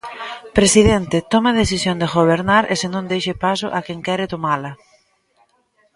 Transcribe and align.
"Presidente, 0.57 1.17
tome 1.31 1.49
a 1.51 1.57
decisión 1.61 1.95
de 2.01 2.11
gobernar 2.15 2.63
e 2.73 2.75
senón 2.81 3.05
deixe 3.11 3.33
paso 3.45 3.67
a 3.77 3.79
quen 3.85 3.99
quere 4.05 4.31
tomala". 4.33 4.71